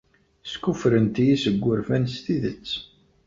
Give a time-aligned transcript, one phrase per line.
[0.51, 2.69] Skuffuten-iyi seg wurfan s tidet.